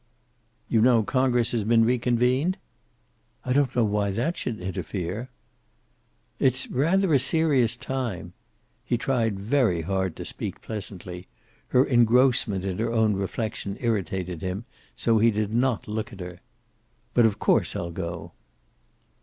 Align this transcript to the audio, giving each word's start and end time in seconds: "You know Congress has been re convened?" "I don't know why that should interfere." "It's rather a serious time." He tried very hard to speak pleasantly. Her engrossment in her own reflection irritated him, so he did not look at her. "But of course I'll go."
"You 0.67 0.81
know 0.81 1.03
Congress 1.03 1.51
has 1.51 1.63
been 1.63 1.85
re 1.85 1.99
convened?" 1.99 2.57
"I 3.45 3.53
don't 3.53 3.75
know 3.75 3.83
why 3.83 4.09
that 4.09 4.35
should 4.35 4.59
interfere." 4.59 5.29
"It's 6.39 6.67
rather 6.71 7.13
a 7.13 7.19
serious 7.19 7.77
time." 7.77 8.33
He 8.83 8.97
tried 8.97 9.39
very 9.39 9.81
hard 9.83 10.15
to 10.15 10.25
speak 10.25 10.59
pleasantly. 10.63 11.27
Her 11.67 11.85
engrossment 11.85 12.65
in 12.65 12.79
her 12.79 12.91
own 12.91 13.13
reflection 13.13 13.77
irritated 13.79 14.41
him, 14.41 14.65
so 14.95 15.19
he 15.19 15.29
did 15.29 15.53
not 15.53 15.87
look 15.87 16.11
at 16.11 16.19
her. 16.19 16.39
"But 17.13 17.27
of 17.27 17.37
course 17.37 17.75
I'll 17.75 17.91
go." 17.91 18.31